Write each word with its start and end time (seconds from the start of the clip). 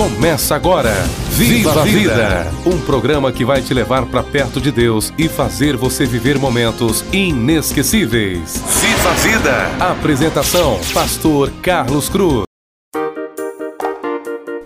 Começa 0.00 0.56
agora. 0.56 0.94
Viva 1.28 1.82
a 1.82 1.84
Vida! 1.84 2.50
Um 2.64 2.80
programa 2.80 3.30
que 3.30 3.44
vai 3.44 3.60
te 3.60 3.74
levar 3.74 4.06
para 4.06 4.22
perto 4.22 4.58
de 4.58 4.72
Deus 4.72 5.12
e 5.18 5.28
fazer 5.28 5.76
você 5.76 6.06
viver 6.06 6.38
momentos 6.38 7.04
inesquecíveis. 7.12 8.62
Viva 8.80 9.10
a 9.10 9.12
Vida! 9.12 9.66
Apresentação: 9.78 10.80
Pastor 10.94 11.52
Carlos 11.60 12.08
Cruz. 12.08 12.44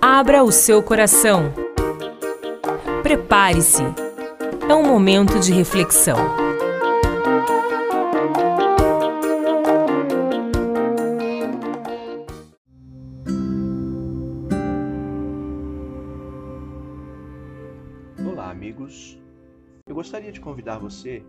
Abra 0.01 0.45
o 0.45 0.53
seu 0.53 0.81
coração. 0.81 1.53
Prepare-se. 3.03 3.83
É 4.69 4.73
um 4.73 4.87
momento 4.87 5.41
de 5.41 5.53
reflexão. 5.53 6.44
Eu 19.87 19.95
gostaria 19.95 20.31
de 20.31 20.41
convidar 20.41 20.79
você 20.79 21.23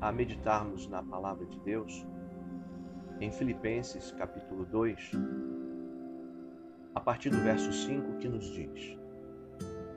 a 0.00 0.12
meditarmos 0.12 0.86
na 0.86 1.02
palavra 1.02 1.44
de 1.46 1.58
Deus 1.60 2.06
em 3.20 3.30
Filipenses 3.32 4.12
capítulo 4.12 4.64
2, 4.66 5.10
a 6.94 7.00
partir 7.00 7.30
do 7.30 7.38
verso 7.38 7.72
5, 7.72 8.18
que 8.18 8.28
nos 8.28 8.46
diz: 8.52 8.96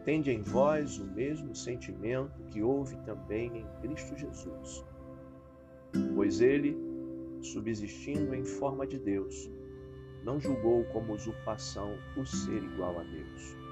Tende 0.03 0.31
em 0.31 0.41
vós 0.41 0.97
o 0.99 1.05
mesmo 1.05 1.55
sentimento 1.55 2.43
que 2.47 2.61
houve 2.61 2.97
também 3.05 3.59
em 3.59 3.81
Cristo 3.81 4.17
Jesus, 4.17 4.83
pois 6.15 6.41
ele, 6.41 6.75
subsistindo 7.41 8.33
em 8.33 8.43
forma 8.43 8.85
de 8.87 8.97
Deus, 8.97 9.49
não 10.23 10.39
julgou 10.39 10.83
como 10.85 11.13
usurpação 11.13 11.97
o 12.17 12.25
ser 12.25 12.63
igual 12.63 12.99
a 12.99 13.03
Deus. 13.03 13.66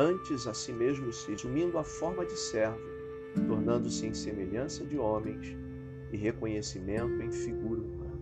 Antes 0.00 0.46
a 0.46 0.54
si 0.54 0.72
mesmo 0.72 1.12
se 1.12 1.34
assumindo 1.34 1.76
a 1.76 1.84
forma 1.84 2.24
de 2.24 2.32
servo, 2.32 2.80
tornando-se 3.46 4.06
em 4.06 4.14
semelhança 4.14 4.82
de 4.82 4.96
homens 4.96 5.54
e 6.10 6.16
reconhecimento 6.16 7.20
em 7.20 7.30
figura 7.30 7.82
humana. 7.82 8.18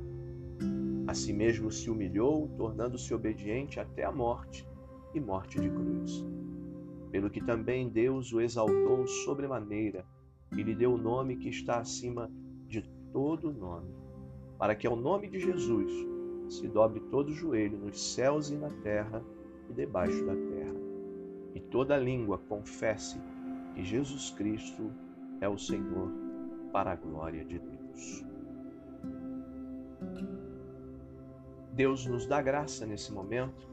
A 1.06 1.14
si 1.14 1.32
mesmo 1.32 1.70
se 1.70 1.88
humilhou, 1.88 2.48
tornando-se 2.56 3.14
obediente 3.14 3.78
até 3.78 4.02
a 4.02 4.10
morte 4.10 4.66
e 5.14 5.20
morte 5.20 5.60
de 5.60 5.70
cruz. 5.70 6.26
Pelo 7.12 7.30
que 7.30 7.40
também 7.40 7.88
Deus 7.88 8.32
o 8.32 8.40
exaltou 8.40 9.06
sobremaneira 9.06 10.04
e 10.56 10.64
lhe 10.64 10.74
deu 10.74 10.94
o 10.94 10.98
nome 10.98 11.36
que 11.36 11.48
está 11.48 11.78
acima 11.78 12.28
de 12.66 12.82
todo 13.12 13.52
nome, 13.52 13.94
para 14.58 14.74
que 14.74 14.88
ao 14.88 14.96
nome 14.96 15.28
de 15.28 15.38
Jesus 15.38 15.92
se 16.48 16.66
dobre 16.66 16.98
todo 17.08 17.28
o 17.28 17.34
joelho 17.34 17.78
nos 17.78 18.14
céus 18.14 18.50
e 18.50 18.56
na 18.56 18.68
terra 18.82 19.24
e 19.70 19.72
debaixo 19.72 20.26
da 20.26 20.34
terra, 20.34 20.47
toda 21.70 21.96
língua 21.96 22.38
confesse 22.38 23.20
que 23.74 23.84
Jesus 23.84 24.30
Cristo 24.30 24.92
é 25.40 25.48
o 25.48 25.58
Senhor 25.58 26.10
para 26.72 26.92
a 26.92 26.96
glória 26.96 27.44
de 27.44 27.58
Deus. 27.58 28.24
Deus 31.72 32.06
nos 32.06 32.26
dá 32.26 32.42
graça 32.42 32.84
nesse 32.84 33.12
momento 33.12 33.68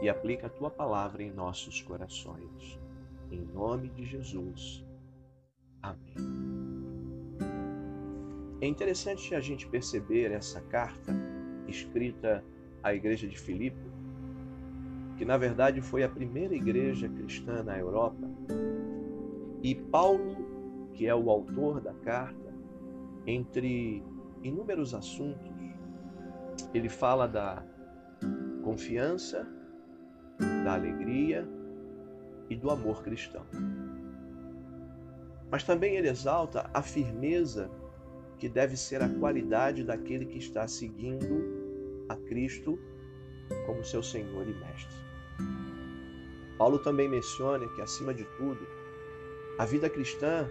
e 0.00 0.08
aplica 0.08 0.46
a 0.46 0.50
tua 0.50 0.70
palavra 0.70 1.22
em 1.22 1.32
nossos 1.32 1.82
corações. 1.82 2.78
Em 3.30 3.40
nome 3.40 3.88
de 3.90 4.04
Jesus. 4.04 4.84
Amém. 5.82 6.14
É 8.60 8.66
interessante 8.66 9.34
a 9.34 9.40
gente 9.40 9.66
perceber 9.66 10.30
essa 10.30 10.60
carta 10.60 11.12
escrita 11.66 12.44
à 12.82 12.94
igreja 12.94 13.26
de 13.26 13.38
Filipe, 13.38 13.89
que 15.20 15.24
na 15.26 15.36
verdade 15.36 15.82
foi 15.82 16.02
a 16.02 16.08
primeira 16.08 16.54
igreja 16.54 17.06
cristã 17.06 17.62
na 17.62 17.78
Europa 17.78 18.26
e 19.62 19.74
Paulo, 19.74 20.88
que 20.94 21.06
é 21.06 21.14
o 21.14 21.28
autor 21.28 21.78
da 21.78 21.92
carta, 21.92 22.54
entre 23.26 24.02
inúmeros 24.42 24.94
assuntos, 24.94 25.52
ele 26.72 26.88
fala 26.88 27.28
da 27.28 27.62
confiança, 28.64 29.46
da 30.64 30.72
alegria 30.72 31.46
e 32.48 32.56
do 32.56 32.70
amor 32.70 33.02
cristão. 33.02 33.44
Mas 35.50 35.64
também 35.64 35.96
ele 35.96 36.08
exalta 36.08 36.70
a 36.72 36.80
firmeza 36.80 37.70
que 38.38 38.48
deve 38.48 38.74
ser 38.74 39.02
a 39.02 39.08
qualidade 39.18 39.84
daquele 39.84 40.24
que 40.24 40.38
está 40.38 40.66
seguindo 40.66 42.06
a 42.08 42.16
Cristo 42.16 42.78
como 43.66 43.84
seu 43.84 44.02
Senhor 44.02 44.48
e 44.48 44.54
Mestre. 44.54 45.09
Paulo 46.58 46.78
também 46.78 47.08
menciona 47.08 47.66
que, 47.68 47.80
acima 47.80 48.12
de 48.12 48.24
tudo, 48.36 48.60
a 49.58 49.64
vida 49.64 49.88
cristã 49.88 50.48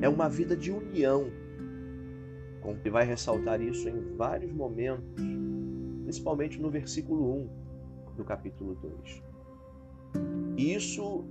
é 0.00 0.08
uma 0.08 0.28
vida 0.28 0.56
de 0.56 0.70
união. 0.70 1.30
Ele 2.64 2.90
vai 2.90 3.04
ressaltar 3.04 3.60
isso 3.60 3.88
em 3.88 4.16
vários 4.16 4.52
momentos, 4.52 5.22
principalmente 6.04 6.60
no 6.60 6.70
versículo 6.70 7.42
1 7.42 8.16
do 8.16 8.24
capítulo 8.24 8.74
2. 8.74 9.22
E 10.56 10.74
isso 10.74 11.24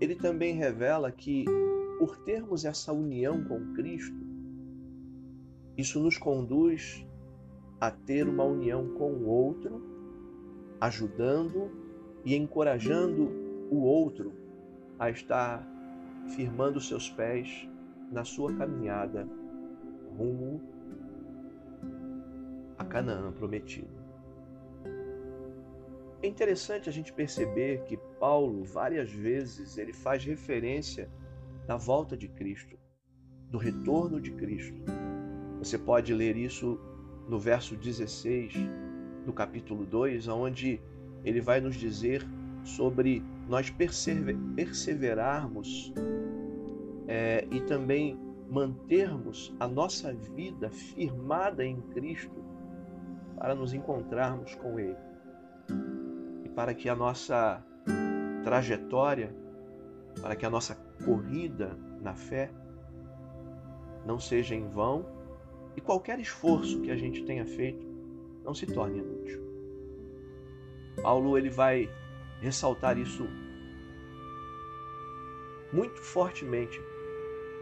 ele 0.00 0.14
também 0.14 0.54
revela 0.54 1.10
que 1.10 1.44
por 1.98 2.16
termos 2.18 2.64
essa 2.64 2.92
união 2.92 3.42
com 3.44 3.72
Cristo, 3.74 4.16
isso 5.76 6.00
nos 6.00 6.18
conduz 6.18 7.06
a 7.80 7.90
ter 7.90 8.28
uma 8.28 8.44
união 8.44 8.88
com 8.94 9.12
o 9.12 9.26
outro, 9.26 9.82
ajudando 10.80 11.70
e 12.24 12.34
encorajando 12.34 13.30
o 13.70 13.82
outro 13.82 14.32
a 14.98 15.10
estar 15.10 15.66
firmando 16.34 16.80
seus 16.80 17.10
pés 17.10 17.68
na 18.10 18.24
sua 18.24 18.54
caminhada 18.54 19.28
rumo 20.16 20.60
a 22.78 22.84
Canaã 22.84 23.32
prometido. 23.32 24.04
É 26.22 26.26
interessante 26.26 26.88
a 26.88 26.92
gente 26.92 27.12
perceber 27.12 27.82
que 27.82 27.98
Paulo 28.18 28.64
várias 28.64 29.12
vezes 29.12 29.76
ele 29.76 29.92
faz 29.92 30.24
referência 30.24 31.10
da 31.66 31.76
volta 31.76 32.16
de 32.16 32.28
Cristo, 32.28 32.78
do 33.50 33.58
retorno 33.58 34.20
de 34.20 34.30
Cristo. 34.32 34.80
Você 35.58 35.76
pode 35.76 36.14
ler 36.14 36.36
isso 36.36 36.80
no 37.28 37.38
verso 37.38 37.76
16 37.76 38.54
do 39.26 39.32
capítulo 39.32 39.84
2, 39.84 40.28
onde 40.28 40.80
ele 41.24 41.40
vai 41.40 41.60
nos 41.60 41.74
dizer 41.76 42.26
sobre 42.62 43.22
nós 43.48 43.72
perseverarmos 44.56 45.92
é, 47.06 47.46
e 47.50 47.60
também 47.60 48.18
mantermos 48.48 49.54
a 49.58 49.66
nossa 49.66 50.12
vida 50.12 50.70
firmada 50.70 51.64
em 51.64 51.80
Cristo 51.80 52.44
para 53.36 53.54
nos 53.54 53.72
encontrarmos 53.72 54.54
com 54.56 54.78
Ele 54.78 54.96
e 56.44 56.48
para 56.48 56.74
que 56.74 56.88
a 56.88 56.94
nossa 56.94 57.62
trajetória, 58.42 59.34
para 60.20 60.36
que 60.36 60.46
a 60.46 60.50
nossa 60.50 60.74
corrida 61.04 61.76
na 62.00 62.14
fé 62.14 62.50
não 64.06 64.18
seja 64.18 64.54
em 64.54 64.68
vão 64.68 65.04
e 65.76 65.80
qualquer 65.80 66.20
esforço 66.20 66.80
que 66.80 66.90
a 66.90 66.96
gente 66.96 67.24
tenha 67.24 67.44
feito 67.44 67.84
não 68.44 68.54
se 68.54 68.66
torne 68.66 68.98
inútil. 68.98 69.43
Paulo 71.04 71.36
ele 71.36 71.50
vai 71.50 71.90
ressaltar 72.40 72.96
isso 72.96 73.28
muito 75.70 76.00
fortemente 76.00 76.80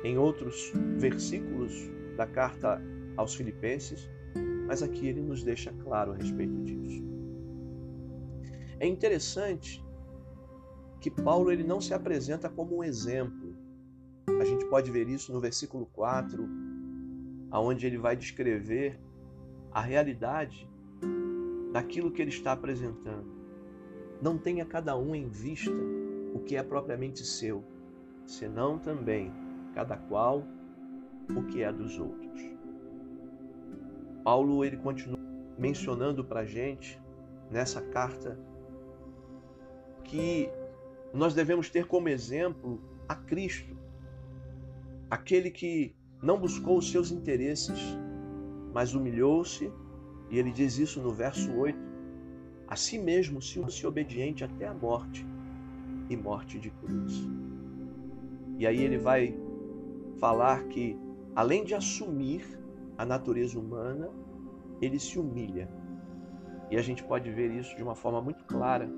em 0.04 0.16
outros 0.16 0.70
versículos 0.96 1.72
da 2.16 2.24
carta 2.24 2.80
aos 3.16 3.34
Filipenses, 3.34 4.08
mas 4.68 4.80
aqui 4.80 5.08
ele 5.08 5.20
nos 5.20 5.42
deixa 5.42 5.72
claro 5.72 6.12
a 6.12 6.14
respeito 6.14 6.54
disso. 6.62 7.02
É 8.78 8.86
interessante 8.86 9.84
que 11.00 11.10
Paulo 11.10 11.50
ele 11.50 11.64
não 11.64 11.80
se 11.80 11.92
apresenta 11.92 12.48
como 12.48 12.76
um 12.76 12.84
exemplo. 12.84 13.56
A 14.40 14.44
gente 14.44 14.64
pode 14.66 14.88
ver 14.92 15.08
isso 15.08 15.32
no 15.32 15.40
versículo 15.40 15.86
4, 15.86 16.48
aonde 17.50 17.88
ele 17.88 17.98
vai 17.98 18.14
descrever 18.14 19.00
a 19.72 19.80
realidade 19.80 20.70
daquilo 21.72 22.10
que 22.10 22.20
ele 22.20 22.30
está 22.30 22.52
apresentando. 22.52 23.26
Não 24.20 24.38
tenha 24.38 24.64
cada 24.64 24.96
um 24.96 25.14
em 25.14 25.28
vista 25.28 25.72
o 26.34 26.38
que 26.40 26.56
é 26.56 26.62
propriamente 26.62 27.24
seu, 27.24 27.64
senão 28.26 28.78
também 28.78 29.32
cada 29.74 29.96
qual 29.96 30.44
o 31.34 31.42
que 31.44 31.62
é 31.62 31.72
dos 31.72 31.98
outros. 31.98 32.42
Paulo 34.22 34.64
ele 34.64 34.76
continua 34.76 35.18
mencionando 35.58 36.24
para 36.24 36.40
a 36.40 36.44
gente 36.44 37.00
nessa 37.50 37.80
carta 37.80 38.38
que 40.04 40.48
nós 41.12 41.34
devemos 41.34 41.68
ter 41.68 41.86
como 41.86 42.08
exemplo 42.08 42.80
a 43.08 43.14
Cristo, 43.14 43.76
aquele 45.10 45.50
que 45.50 45.94
não 46.22 46.38
buscou 46.38 46.78
os 46.78 46.90
seus 46.90 47.10
interesses, 47.10 47.78
mas 48.72 48.94
humilhou-se, 48.94 49.70
e 50.32 50.38
ele 50.38 50.50
diz 50.50 50.78
isso 50.78 50.98
no 51.02 51.12
verso 51.12 51.52
8, 51.52 51.78
a 52.66 52.74
si 52.74 52.98
mesmo 52.98 53.42
se 53.42 53.86
obediente 53.86 54.42
até 54.42 54.66
a 54.66 54.72
morte 54.72 55.26
e 56.08 56.16
morte 56.16 56.58
de 56.58 56.70
cruz. 56.70 57.28
E 58.56 58.66
aí 58.66 58.80
ele 58.80 58.96
vai 58.96 59.38
falar 60.18 60.64
que, 60.68 60.98
além 61.36 61.64
de 61.64 61.74
assumir 61.74 62.46
a 62.96 63.04
natureza 63.04 63.58
humana, 63.58 64.08
ele 64.80 64.98
se 64.98 65.18
humilha. 65.18 65.68
E 66.70 66.78
a 66.78 66.82
gente 66.82 67.04
pode 67.04 67.30
ver 67.30 67.50
isso 67.50 67.76
de 67.76 67.82
uma 67.82 67.94
forma 67.94 68.22
muito 68.22 68.42
clara 68.44 68.90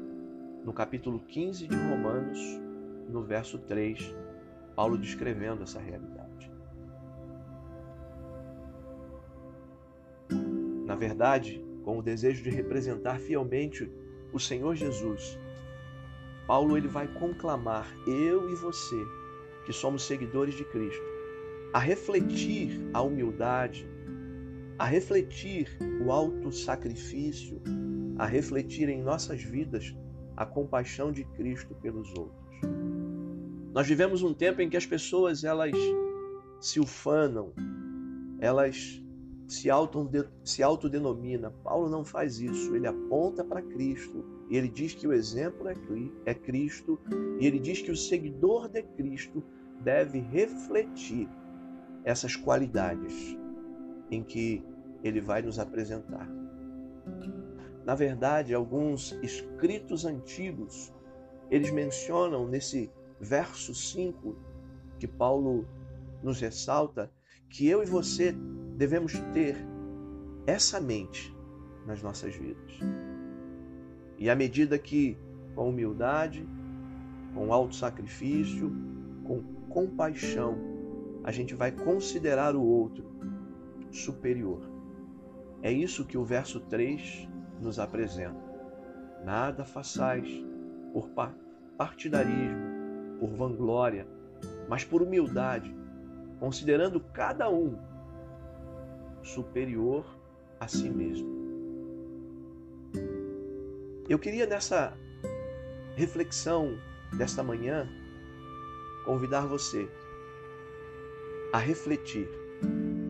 no 0.64 0.72
capítulo 0.72 1.19
15 1.19 1.66
de 1.66 1.76
Romanos, 1.76 2.38
no 3.08 3.25
verso 3.25 3.58
3, 3.58 4.14
Paulo 4.76 4.96
descrevendo 4.96 5.64
essa 5.64 5.81
realidade. 5.81 6.13
Verdade, 11.06 11.62
com 11.85 11.99
o 11.99 12.03
desejo 12.03 12.43
de 12.43 12.49
representar 12.49 13.19
fielmente 13.19 13.91
o 14.33 14.41
Senhor 14.41 14.75
Jesus, 14.75 15.39
Paulo 16.47 16.79
ele 16.79 16.89
vai 16.89 17.06
conclamar 17.06 17.87
eu 18.06 18.51
e 18.51 18.55
você, 18.55 18.97
que 19.67 19.73
somos 19.73 20.06
seguidores 20.06 20.55
de 20.55 20.65
Cristo, 20.65 21.05
a 21.75 21.79
refletir 21.79 22.81
a 22.95 23.03
humildade, 23.03 23.87
a 24.79 24.87
refletir 24.87 25.77
o 26.03 26.11
alto 26.11 26.51
sacrifício, 26.51 27.61
a 28.19 28.25
refletir 28.25 28.89
em 28.89 29.03
nossas 29.03 29.43
vidas 29.43 29.95
a 30.35 30.47
compaixão 30.47 31.12
de 31.12 31.25
Cristo 31.25 31.75
pelos 31.83 32.09
outros. 32.17 32.45
Nós 33.75 33.87
vivemos 33.87 34.23
um 34.23 34.33
tempo 34.33 34.62
em 34.62 34.71
que 34.71 34.77
as 34.77 34.87
pessoas 34.87 35.45
elas 35.45 35.77
se 36.61 36.81
ufanam, 36.81 37.53
elas 38.41 39.04
se, 39.46 39.69
se 40.43 40.62
autodenomina. 40.62 41.50
Paulo 41.62 41.88
não 41.88 42.05
faz 42.05 42.41
isso, 42.41 42.75
ele 42.75 42.87
aponta 42.87 43.44
para 43.44 43.62
Cristo 43.62 44.25
e 44.49 44.56
ele 44.56 44.69
diz 44.69 44.94
que 44.94 45.06
o 45.06 45.12
exemplo 45.12 45.69
é, 45.69 45.75
é 46.26 46.35
Cristo 46.35 46.99
e 47.38 47.46
ele 47.46 47.58
diz 47.58 47.82
que 47.82 47.91
o 47.91 47.96
seguidor 47.96 48.69
de 48.69 48.82
Cristo 48.82 49.43
deve 49.81 50.19
refletir 50.19 51.29
essas 52.05 52.37
qualidades 52.37 53.37
em 54.11 54.23
que 54.23 54.64
ele 55.02 55.20
vai 55.20 55.43
nos 55.43 55.58
apresentar. 55.58 56.29
Na 57.85 57.94
verdade, 57.94 58.55
alguns 58.55 59.12
escritos 59.23 60.05
antigos, 60.06 60.93
eles 61.50 61.70
mencionam 61.70 62.49
nesse 62.49 62.91
verso 63.20 63.75
5 63.75 64.35
que 64.99 65.06
Paulo 65.06 65.67
nos 66.23 66.41
ressalta 66.41 67.11
que 67.50 67.69
eu 67.69 67.82
e 67.82 67.87
você 67.87 68.35
devemos 68.76 69.19
ter 69.32 69.56
essa 70.47 70.81
mente 70.81 71.35
nas 71.87 72.03
nossas 72.03 72.35
vidas. 72.35 72.79
E 74.19 74.29
à 74.29 74.35
medida 74.35 74.79
que, 74.79 75.17
com 75.55 75.69
humildade, 75.69 76.47
com 77.35 77.53
alto 77.53 77.75
sacrifício, 77.75 78.73
com 79.25 79.43
compaixão, 79.69 80.56
a 81.23 81.32
gente 81.32 81.55
vai 81.55 81.73
considerar 81.73 82.55
o 82.55 82.62
outro 82.62 83.05
superior. 83.91 84.61
É 85.62 85.73
isso 85.73 86.05
que 86.05 86.19
o 86.19 86.25
verso 86.25 86.61
3 86.61 87.29
nos 87.61 87.79
apresenta. 87.79 88.44
Nada 89.25 89.65
façais 89.65 90.29
por 90.93 91.09
partidarismo, 91.79 93.19
por 93.19 93.31
vanglória, 93.31 94.06
mas 94.69 94.85
por 94.85 95.03
humildade, 95.03 95.75
considerando 96.38 97.00
cada 97.00 97.49
um 97.49 97.79
superior 99.25 100.05
a 100.61 100.69
si 100.69 100.88
mesmo. 100.88 101.35
Eu 104.09 104.19
queria 104.19 104.47
nessa 104.47 104.97
reflexão 105.97 106.79
desta 107.17 107.43
manhã 107.43 107.88
convidar 109.05 109.47
você 109.47 109.88
a 111.53 111.59
refletir, 111.59 112.29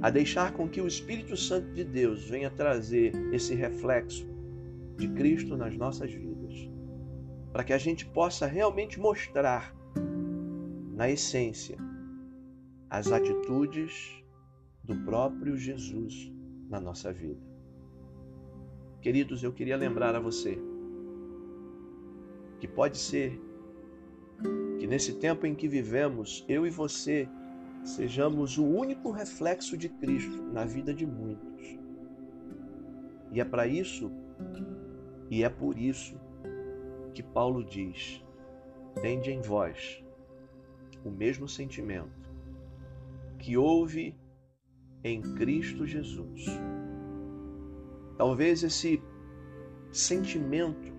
a 0.02 0.11
deixar 0.11 0.52
com 0.52 0.69
que 0.69 0.81
o 0.81 0.87
Espírito 0.87 1.37
Santo 1.37 1.72
de 1.72 1.82
Deus 1.82 2.25
venha 2.25 2.50
trazer 2.50 3.12
esse 3.32 3.55
reflexo 3.55 4.26
de 4.96 5.08
Cristo 5.08 5.56
nas 5.56 5.76
nossas 5.76 6.12
vidas, 6.12 6.70
para 7.52 7.64
que 7.64 7.72
a 7.72 7.78
gente 7.78 8.06
possa 8.06 8.46
realmente 8.46 9.00
mostrar, 9.00 9.75
na 10.94 11.10
essência, 11.10 11.76
as 12.88 13.10
atitudes 13.10 14.23
do 14.84 14.94
próprio 15.04 15.56
Jesus 15.56 16.32
na 16.69 16.81
nossa 16.81 17.12
vida. 17.12 17.40
Queridos, 19.00 19.42
eu 19.42 19.52
queria 19.52 19.76
lembrar 19.76 20.14
a 20.14 20.20
você 20.20 20.58
que 22.60 22.69
pode 22.69 22.96
ser 22.98 23.40
que 24.78 24.86
nesse 24.86 25.14
tempo 25.14 25.46
em 25.46 25.54
que 25.54 25.69
vivemos, 25.69 26.44
eu 26.48 26.66
e 26.66 26.70
você 26.70 27.28
sejamos 27.82 28.56
o 28.58 28.64
único 28.64 29.10
reflexo 29.10 29.76
de 29.76 29.88
Cristo 29.88 30.42
na 30.42 30.64
vida 30.64 30.92
de 30.92 31.06
muitos. 31.06 31.78
E 33.31 33.40
é 33.40 33.44
para 33.44 33.66
isso, 33.66 34.10
e 35.31 35.42
é 35.42 35.48
por 35.48 35.78
isso 35.78 36.19
que 37.12 37.22
Paulo 37.22 37.64
diz: 37.64 38.22
tende 39.00 39.31
em 39.31 39.40
vós 39.40 40.02
o 41.04 41.10
mesmo 41.10 41.48
sentimento 41.48 42.31
que 43.38 43.56
houve 43.56 44.16
em 45.04 45.20
Cristo 45.20 45.86
Jesus. 45.86 46.46
Talvez 48.16 48.62
esse 48.64 49.02
sentimento 49.92 50.92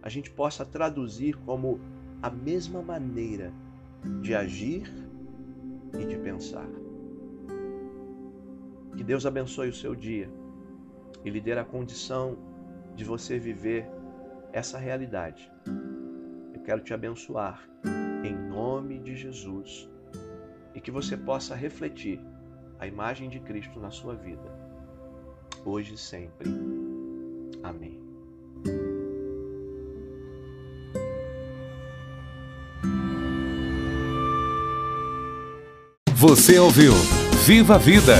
a 0.00 0.08
gente 0.08 0.30
possa 0.30 0.64
traduzir 0.64 1.36
como 1.38 1.80
a 2.22 2.30
mesma 2.30 2.80
maneira 2.80 3.52
de 4.20 4.34
agir 4.34 4.84
e 5.98 6.06
de 6.06 6.16
pensar. 6.18 6.68
Que 8.96 9.02
Deus 9.02 9.26
abençoe 9.26 9.68
o 9.68 9.74
seu 9.74 9.94
dia 9.94 10.30
e 11.24 11.30
lhe 11.30 11.40
dê 11.40 11.52
a 11.52 11.64
condição 11.64 12.38
de 12.94 13.04
você 13.04 13.38
viver 13.38 13.88
essa 14.52 14.78
realidade. 14.78 15.50
Eu 16.54 16.60
quero 16.62 16.82
te 16.82 16.94
abençoar 16.94 17.68
em 18.24 18.34
nome 18.34 19.00
de 19.00 19.16
Jesus 19.16 19.88
e 20.74 20.80
que 20.80 20.90
você 20.90 21.16
possa 21.16 21.54
refletir 21.54 22.20
a 22.82 22.86
imagem 22.88 23.28
de 23.28 23.38
Cristo 23.38 23.78
na 23.78 23.92
sua 23.92 24.16
vida, 24.16 24.52
hoje 25.64 25.94
e 25.94 25.96
sempre. 25.96 26.50
Amém. 27.62 28.02
Você 36.12 36.58
ouviu 36.58 36.92
Viva 37.46 37.76
a 37.76 37.78
Vida 37.78 38.16